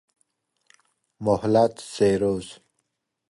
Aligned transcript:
مهلت 1.25 1.73
سه 1.93 2.17
روز 2.21 2.47